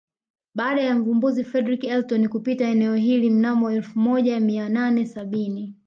[0.55, 5.75] Baada ya Mvumbuzi Fredrick Elton kupita eneo hili mnamo elfu moja mia nane sabini